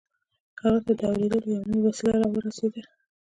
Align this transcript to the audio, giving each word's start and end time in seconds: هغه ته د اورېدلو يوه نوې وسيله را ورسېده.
هغه 0.61 0.79
ته 0.85 0.91
د 0.99 1.01
اورېدلو 1.09 1.47
يوه 1.55 1.65
نوې 1.71 1.81
وسيله 1.89 2.15
را 2.21 2.27
ورسېده. 2.29 2.81